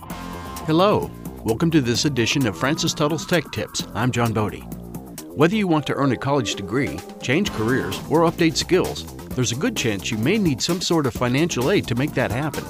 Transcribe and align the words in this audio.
Hello. 0.00 1.10
Welcome 1.44 1.70
to 1.70 1.80
this 1.80 2.04
edition 2.04 2.46
of 2.46 2.56
Francis 2.56 2.94
Tuttle's 2.94 3.26
Tech 3.26 3.50
Tips. 3.52 3.86
I'm 3.94 4.10
John 4.10 4.32
Bodie. 4.32 4.60
Whether 5.28 5.56
you 5.56 5.68
want 5.68 5.86
to 5.86 5.94
earn 5.94 6.12
a 6.12 6.16
college 6.16 6.56
degree, 6.56 6.98
change 7.22 7.50
careers, 7.52 7.98
or 8.10 8.20
update 8.22 8.56
skills, 8.56 9.06
there's 9.28 9.52
a 9.52 9.56
good 9.56 9.76
chance 9.76 10.10
you 10.10 10.18
may 10.18 10.36
need 10.36 10.60
some 10.60 10.80
sort 10.80 11.06
of 11.06 11.14
financial 11.14 11.70
aid 11.70 11.86
to 11.88 11.94
make 11.94 12.12
that 12.14 12.30
happen. 12.30 12.64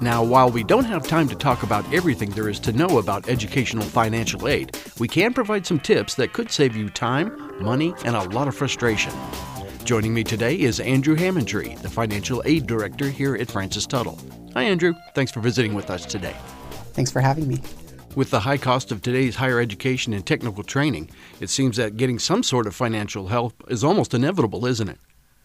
Now, 0.00 0.22
while 0.22 0.50
we 0.50 0.64
don't 0.64 0.84
have 0.84 1.06
time 1.06 1.28
to 1.28 1.34
talk 1.34 1.62
about 1.62 1.90
everything 1.92 2.30
there 2.30 2.48
is 2.48 2.60
to 2.60 2.72
know 2.72 2.98
about 2.98 3.28
educational 3.28 3.84
financial 3.84 4.48
aid, 4.48 4.76
we 4.98 5.08
can 5.08 5.32
provide 5.32 5.66
some 5.66 5.80
tips 5.80 6.14
that 6.16 6.32
could 6.32 6.50
save 6.50 6.76
you 6.76 6.90
time, 6.90 7.62
money, 7.62 7.94
and 8.04 8.16
a 8.16 8.24
lot 8.30 8.48
of 8.48 8.54
frustration. 8.54 9.12
Joining 9.84 10.14
me 10.14 10.24
today 10.24 10.58
is 10.58 10.80
Andrew 10.80 11.14
Hammontree, 11.14 11.78
the 11.82 11.90
Financial 11.90 12.42
Aid 12.46 12.66
Director 12.66 13.10
here 13.10 13.36
at 13.36 13.50
Francis 13.50 13.86
Tuttle. 13.86 14.18
Hi, 14.54 14.62
Andrew. 14.62 14.94
Thanks 15.14 15.30
for 15.30 15.40
visiting 15.40 15.74
with 15.74 15.90
us 15.90 16.06
today. 16.06 16.34
Thanks 16.94 17.10
for 17.10 17.20
having 17.20 17.46
me. 17.46 17.60
With 18.16 18.30
the 18.30 18.40
high 18.40 18.56
cost 18.56 18.90
of 18.92 19.02
today's 19.02 19.36
higher 19.36 19.60
education 19.60 20.14
and 20.14 20.24
technical 20.24 20.64
training, 20.64 21.10
it 21.38 21.50
seems 21.50 21.76
that 21.76 21.98
getting 21.98 22.18
some 22.18 22.42
sort 22.42 22.66
of 22.66 22.74
financial 22.74 23.28
help 23.28 23.62
is 23.68 23.84
almost 23.84 24.14
inevitable, 24.14 24.64
isn't 24.64 24.88
it? 24.88 24.98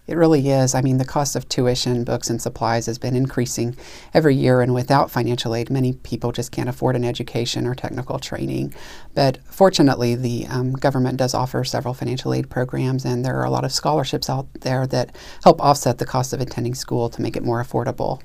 It 0.09 0.17
really 0.17 0.49
is. 0.49 0.73
I 0.73 0.81
mean, 0.81 0.97
the 0.97 1.05
cost 1.05 1.35
of 1.35 1.47
tuition, 1.47 2.03
books, 2.03 2.31
and 2.31 2.41
supplies 2.41 2.87
has 2.87 2.97
been 2.97 3.15
increasing 3.15 3.77
every 4.11 4.35
year, 4.35 4.59
and 4.59 4.73
without 4.73 5.11
financial 5.11 5.53
aid, 5.53 5.69
many 5.69 5.93
people 5.93 6.31
just 6.31 6.51
can't 6.51 6.67
afford 6.67 6.95
an 6.95 7.05
education 7.05 7.67
or 7.67 7.75
technical 7.75 8.17
training. 8.17 8.73
But 9.13 9.37
fortunately, 9.45 10.15
the 10.15 10.47
um, 10.47 10.73
government 10.73 11.19
does 11.19 11.35
offer 11.35 11.63
several 11.63 11.93
financial 11.93 12.33
aid 12.33 12.49
programs, 12.49 13.05
and 13.05 13.23
there 13.23 13.35
are 13.35 13.45
a 13.45 13.51
lot 13.51 13.63
of 13.63 13.71
scholarships 13.71 14.31
out 14.31 14.47
there 14.61 14.87
that 14.87 15.15
help 15.43 15.61
offset 15.61 15.99
the 15.99 16.07
cost 16.07 16.33
of 16.33 16.41
attending 16.41 16.73
school 16.73 17.11
to 17.11 17.21
make 17.21 17.37
it 17.37 17.43
more 17.43 17.63
affordable. 17.63 18.19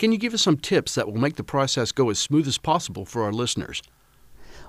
Can 0.00 0.10
you 0.10 0.18
give 0.18 0.34
us 0.34 0.42
some 0.42 0.56
tips 0.56 0.96
that 0.96 1.06
will 1.06 1.20
make 1.20 1.36
the 1.36 1.44
process 1.44 1.92
go 1.92 2.10
as 2.10 2.18
smooth 2.18 2.48
as 2.48 2.58
possible 2.58 3.04
for 3.04 3.22
our 3.22 3.32
listeners? 3.32 3.82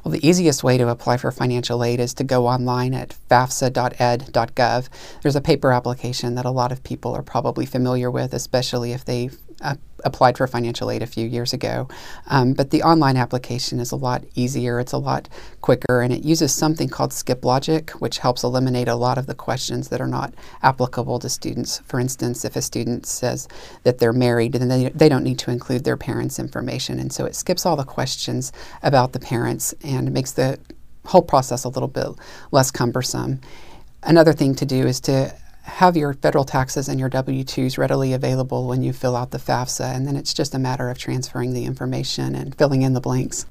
Well, 0.04 0.14
the 0.14 0.28
easiest 0.28 0.64
way 0.64 0.78
to 0.78 0.88
apply 0.88 1.18
for 1.18 1.32
financial 1.32 1.84
aid 1.84 2.00
is 2.00 2.14
to 2.16 2.24
go 2.24 2.48
online 2.48 2.94
at 2.94 3.16
fafsa.ed.gov. 3.30 4.90
There's 5.22 5.36
a 5.36 5.42
paper 5.42 5.72
application 5.74 6.36
that 6.36 6.46
a 6.46 6.52
lot 6.52 6.72
of 6.72 6.84
people 6.84 7.14
are 7.14 7.22
probably 7.22 7.66
familiar 7.66 8.10
with, 8.10 8.34
especially 8.34 8.94
if 8.94 9.04
they've 9.04 9.38
uh, 9.62 9.76
applied 10.06 10.38
for 10.38 10.48
financial 10.48 10.90
aid 10.90 11.02
a 11.02 11.08
few 11.08 11.28
years 11.28 11.54
ago. 11.54 11.88
Um, 12.28 12.54
but 12.54 12.70
the 12.72 12.84
online 12.84 13.18
application 13.18 13.80
is 13.80 13.92
a 13.92 13.96
lot 13.96 14.24
easier, 14.36 14.80
it's 14.80 14.94
a 14.94 14.98
lot 14.98 15.28
quicker, 15.62 16.02
and 16.02 16.14
it 16.14 16.24
uses 16.24 16.54
something 16.54 16.90
called 16.90 17.14
skip 17.14 17.44
logic, 17.44 17.92
which 17.92 18.20
helps 18.20 18.44
eliminate 18.44 18.88
a 18.88 18.96
lot 18.96 19.18
of 19.18 19.26
the 19.26 19.36
questions 19.36 19.90
that 19.90 20.02
are 20.02 20.08
not 20.08 20.34
applicable 20.64 21.20
to 21.20 21.30
students. 21.30 21.80
For 21.80 22.00
instance, 22.00 22.46
if 22.46 22.56
a 22.56 22.62
student 22.62 23.06
says 23.06 23.48
that 23.84 24.00
they're 24.00 24.14
married, 24.14 24.54
then 24.54 24.68
they, 24.68 24.90
they 24.90 25.10
don't 25.10 25.24
need 25.24 25.40
to 25.40 25.52
include 25.52 25.84
their 25.84 25.98
parents' 25.98 26.40
information. 26.40 27.00
And 27.00 27.12
so 27.12 27.26
it 27.26 27.36
skips 27.36 27.66
all 27.66 27.76
the 27.76 27.84
questions 27.84 28.52
about 28.84 29.14
the 29.14 29.20
parents 29.20 29.74
and 29.84 30.12
makes 30.12 30.32
the 30.32 30.60
whole 31.06 31.22
process 31.22 31.64
a 31.64 31.70
little 31.70 31.88
bit 31.88 32.08
less 32.52 32.72
cumbersome. 32.72 33.42
Another 34.04 34.32
thing 34.34 34.56
to 34.56 34.66
do 34.66 34.88
is 34.88 35.00
to 35.02 35.34
have 35.64 35.98
your 35.98 36.14
federal 36.14 36.46
taxes 36.46 36.88
and 36.88 37.00
your 37.00 37.10
W 37.10 37.44
2s 37.44 37.78
readily 37.78 38.14
available 38.14 38.68
when 38.68 38.82
you 38.82 38.94
fill 38.94 39.16
out 39.16 39.32
the 39.32 39.38
FAFSA, 39.38 39.96
and 39.96 40.08
then 40.08 40.16
it's 40.16 40.34
just 40.34 40.56
a 40.56 40.60
matter 40.60 40.90
of 40.90 40.98
transferring 40.98 41.54
the 41.54 41.66
information 41.66 42.36
and 42.36 42.56
filling 42.56 42.82
in 42.82 42.94
the 42.94 43.02
blanks. 43.02 43.46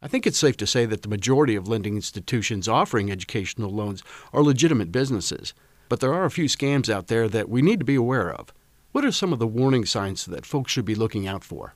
I 0.00 0.08
think 0.08 0.26
it's 0.26 0.38
safe 0.38 0.56
to 0.58 0.66
say 0.66 0.86
that 0.86 1.02
the 1.02 1.08
majority 1.08 1.56
of 1.56 1.66
lending 1.66 1.96
institutions 1.96 2.68
offering 2.68 3.10
educational 3.10 3.70
loans 3.70 4.02
are 4.32 4.42
legitimate 4.42 4.92
businesses, 4.92 5.54
but 5.88 6.00
there 6.00 6.14
are 6.14 6.24
a 6.24 6.30
few 6.30 6.44
scams 6.44 6.88
out 6.88 7.08
there 7.08 7.28
that 7.28 7.48
we 7.48 7.62
need 7.62 7.80
to 7.80 7.84
be 7.84 7.96
aware 7.96 8.32
of. 8.32 8.52
What 8.92 9.04
are 9.04 9.12
some 9.12 9.32
of 9.32 9.38
the 9.38 9.46
warning 9.46 9.84
signs 9.84 10.24
that 10.26 10.46
folks 10.46 10.70
should 10.70 10.84
be 10.84 10.94
looking 10.94 11.26
out 11.26 11.42
for? 11.42 11.74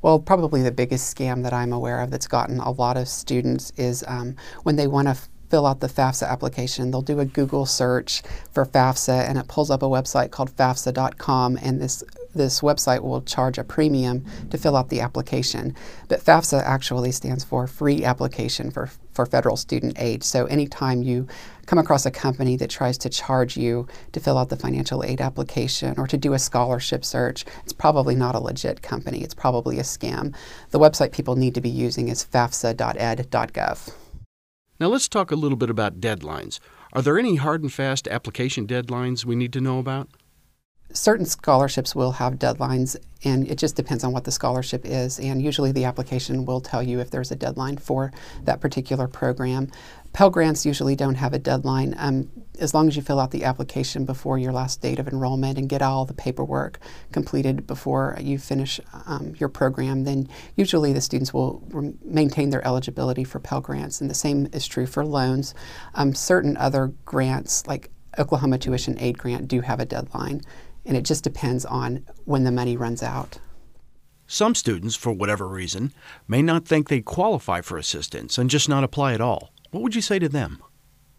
Well, 0.00 0.20
probably 0.20 0.62
the 0.62 0.70
biggest 0.70 1.14
scam 1.14 1.42
that 1.42 1.52
I'm 1.52 1.72
aware 1.72 2.00
of 2.00 2.10
that's 2.10 2.28
gotten 2.28 2.60
a 2.60 2.70
lot 2.70 2.96
of 2.96 3.08
students 3.08 3.72
is 3.76 4.04
um, 4.06 4.36
when 4.62 4.76
they 4.76 4.86
want 4.86 5.08
to 5.08 5.18
fill 5.48 5.66
out 5.66 5.80
the 5.80 5.88
FAFSA 5.88 6.28
application, 6.28 6.90
they'll 6.90 7.02
do 7.02 7.20
a 7.20 7.24
Google 7.24 7.66
search 7.66 8.22
for 8.52 8.64
FAFSA 8.64 9.28
and 9.28 9.38
it 9.38 9.48
pulls 9.48 9.70
up 9.70 9.82
a 9.82 9.86
website 9.86 10.30
called 10.30 10.54
FAFSA.com 10.56 11.58
and 11.62 11.80
this 11.80 12.04
this 12.34 12.60
website 12.60 13.00
will 13.00 13.22
charge 13.22 13.58
a 13.58 13.64
premium 13.64 14.24
to 14.50 14.58
fill 14.58 14.76
out 14.76 14.88
the 14.88 15.00
application. 15.00 15.74
But 16.08 16.20
FAFSA 16.20 16.62
actually 16.62 17.12
stands 17.12 17.44
for 17.44 17.66
Free 17.66 18.04
Application 18.04 18.70
for, 18.70 18.90
for 19.12 19.26
Federal 19.26 19.56
Student 19.56 19.98
Aid. 19.98 20.22
So 20.22 20.46
anytime 20.46 21.02
you 21.02 21.26
come 21.66 21.78
across 21.78 22.06
a 22.06 22.10
company 22.10 22.56
that 22.56 22.70
tries 22.70 22.96
to 22.98 23.08
charge 23.08 23.56
you 23.56 23.88
to 24.12 24.20
fill 24.20 24.38
out 24.38 24.48
the 24.48 24.56
financial 24.56 25.04
aid 25.04 25.20
application 25.20 25.94
or 25.98 26.06
to 26.06 26.16
do 26.16 26.32
a 26.32 26.38
scholarship 26.38 27.04
search, 27.04 27.44
it's 27.64 27.72
probably 27.72 28.14
not 28.14 28.34
a 28.34 28.40
legit 28.40 28.82
company. 28.82 29.22
It's 29.22 29.34
probably 29.34 29.78
a 29.78 29.82
scam. 29.82 30.34
The 30.70 30.78
website 30.78 31.12
people 31.12 31.36
need 31.36 31.54
to 31.54 31.60
be 31.60 31.68
using 31.68 32.08
is 32.08 32.24
fafsa.ed.gov. 32.24 33.92
Now 34.80 34.86
let's 34.86 35.08
talk 35.08 35.32
a 35.32 35.36
little 35.36 35.56
bit 35.56 35.70
about 35.70 36.00
deadlines. 36.00 36.60
Are 36.92 37.02
there 37.02 37.18
any 37.18 37.34
hard 37.34 37.62
and 37.62 37.72
fast 37.72 38.06
application 38.06 38.64
deadlines 38.64 39.24
we 39.24 39.34
need 39.34 39.52
to 39.54 39.60
know 39.60 39.80
about? 39.80 40.08
Certain 40.92 41.26
scholarships 41.26 41.94
will 41.94 42.12
have 42.12 42.34
deadlines, 42.34 42.96
and 43.24 43.48
it 43.48 43.58
just 43.58 43.76
depends 43.76 44.04
on 44.04 44.12
what 44.12 44.24
the 44.24 44.32
scholarship 44.32 44.84
is. 44.84 45.18
And 45.18 45.42
usually, 45.42 45.72
the 45.72 45.84
application 45.84 46.44
will 46.44 46.60
tell 46.60 46.82
you 46.82 47.00
if 47.00 47.10
there's 47.10 47.30
a 47.30 47.36
deadline 47.36 47.76
for 47.76 48.12
that 48.44 48.60
particular 48.60 49.06
program. 49.06 49.70
Pell 50.12 50.30
Grants 50.30 50.64
usually 50.64 50.96
don't 50.96 51.16
have 51.16 51.34
a 51.34 51.38
deadline. 51.38 51.94
Um, 51.98 52.30
as 52.58 52.74
long 52.74 52.88
as 52.88 52.96
you 52.96 53.02
fill 53.02 53.20
out 53.20 53.30
the 53.30 53.44
application 53.44 54.04
before 54.04 54.38
your 54.38 54.52
last 54.52 54.80
date 54.80 54.98
of 54.98 55.06
enrollment 55.06 55.58
and 55.58 55.68
get 55.68 55.82
all 55.82 56.06
the 56.06 56.14
paperwork 56.14 56.78
completed 57.12 57.66
before 57.66 58.16
you 58.20 58.38
finish 58.38 58.80
um, 59.06 59.34
your 59.38 59.48
program, 59.48 60.04
then 60.04 60.28
usually 60.56 60.92
the 60.92 61.00
students 61.00 61.34
will 61.34 61.62
maintain 62.02 62.50
their 62.50 62.66
eligibility 62.66 63.22
for 63.22 63.38
Pell 63.38 63.60
Grants. 63.60 64.00
And 64.00 64.10
the 64.10 64.14
same 64.14 64.48
is 64.52 64.66
true 64.66 64.86
for 64.86 65.04
loans. 65.04 65.54
Um, 65.94 66.14
certain 66.14 66.56
other 66.56 66.92
grants, 67.04 67.66
like 67.66 67.90
Oklahoma 68.18 68.58
Tuition 68.58 68.98
Aid 68.98 69.18
Grant, 69.18 69.46
do 69.46 69.60
have 69.60 69.78
a 69.78 69.84
deadline 69.84 70.40
and 70.84 70.96
it 70.96 71.04
just 71.04 71.24
depends 71.24 71.64
on 71.64 72.04
when 72.24 72.44
the 72.44 72.52
money 72.52 72.76
runs 72.76 73.02
out. 73.02 73.38
Some 74.26 74.54
students, 74.54 74.94
for 74.94 75.12
whatever 75.12 75.48
reason, 75.48 75.92
may 76.26 76.42
not 76.42 76.66
think 76.66 76.88
they 76.88 77.00
qualify 77.00 77.62
for 77.62 77.78
assistance 77.78 78.36
and 78.36 78.50
just 78.50 78.68
not 78.68 78.84
apply 78.84 79.14
at 79.14 79.20
all. 79.20 79.52
What 79.70 79.82
would 79.82 79.94
you 79.94 80.02
say 80.02 80.18
to 80.18 80.28
them? 80.28 80.62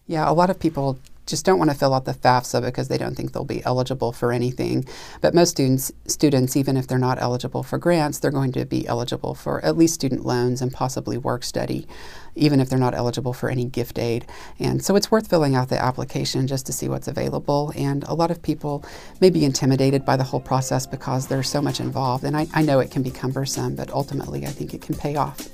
Yeah, 0.05 0.29
a 0.29 0.33
lot 0.33 0.49
of 0.49 0.59
people 0.59 0.99
just 1.29 1.45
don't 1.45 1.59
want 1.59 1.71
to 1.71 1.77
fill 1.77 1.93
out 1.93 2.05
the 2.05 2.13
FAFSA 2.13 2.61
because 2.63 2.87
they 2.87 2.97
don't 2.97 3.15
think 3.15 3.31
they'll 3.31 3.45
be 3.45 3.63
eligible 3.63 4.11
for 4.11 4.31
anything. 4.31 4.85
But 5.21 5.33
most 5.33 5.51
students, 5.51 5.91
students, 6.07 6.57
even 6.57 6.75
if 6.75 6.87
they're 6.87 6.97
not 6.97 7.21
eligible 7.21 7.63
for 7.63 7.77
grants, 7.77 8.19
they're 8.19 8.31
going 8.31 8.51
to 8.53 8.65
be 8.65 8.87
eligible 8.87 9.35
for 9.35 9.63
at 9.63 9.77
least 9.77 9.93
student 9.93 10.25
loans 10.25 10.61
and 10.61 10.73
possibly 10.73 11.17
work 11.17 11.43
study, 11.43 11.87
even 12.35 12.59
if 12.59 12.69
they're 12.69 12.79
not 12.79 12.95
eligible 12.95 13.33
for 13.33 13.49
any 13.49 13.65
gift 13.65 13.99
aid. 13.99 14.25
And 14.59 14.83
so 14.83 14.95
it's 14.95 15.11
worth 15.11 15.29
filling 15.29 15.55
out 15.55 15.69
the 15.69 15.81
application 15.81 16.47
just 16.47 16.65
to 16.65 16.73
see 16.73 16.89
what's 16.89 17.07
available. 17.07 17.71
And 17.75 18.03
a 18.05 18.13
lot 18.13 18.31
of 18.31 18.41
people 18.41 18.83
may 19.21 19.29
be 19.29 19.45
intimidated 19.45 20.05
by 20.05 20.17
the 20.17 20.23
whole 20.23 20.41
process 20.41 20.87
because 20.87 21.27
there's 21.27 21.49
so 21.49 21.61
much 21.61 21.79
involved. 21.79 22.23
And 22.23 22.35
I, 22.35 22.47
I 22.53 22.63
know 22.63 22.79
it 22.79 22.91
can 22.91 23.03
be 23.03 23.11
cumbersome, 23.11 23.75
but 23.75 23.91
ultimately 23.91 24.45
I 24.45 24.49
think 24.49 24.73
it 24.73 24.81
can 24.81 24.95
pay 24.95 25.15
off. 25.15 25.49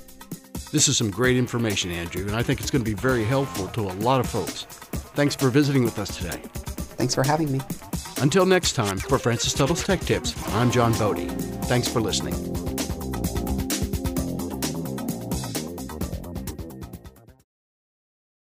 This 0.72 0.88
is 0.88 0.96
some 0.96 1.10
great 1.10 1.36
information, 1.36 1.90
Andrew, 1.92 2.26
and 2.26 2.34
I 2.34 2.42
think 2.42 2.60
it's 2.60 2.70
going 2.70 2.84
to 2.84 2.90
be 2.90 3.00
very 3.00 3.24
helpful 3.24 3.68
to 3.68 3.82
a 3.82 3.94
lot 4.02 4.20
of 4.20 4.28
folks. 4.28 4.66
Thanks 5.16 5.34
for 5.34 5.48
visiting 5.48 5.82
with 5.82 5.98
us 5.98 6.14
today. 6.14 6.38
Thanks 6.98 7.14
for 7.14 7.24
having 7.24 7.50
me. 7.50 7.62
Until 8.20 8.44
next 8.44 8.72
time, 8.72 8.98
for 8.98 9.18
Francis 9.18 9.54
Tuttle's 9.54 9.82
Tech 9.82 10.00
Tips, 10.00 10.34
I'm 10.54 10.70
John 10.70 10.92
Bodie. 10.92 11.28
Thanks 11.64 11.88
for 11.88 12.02
listening. 12.02 12.65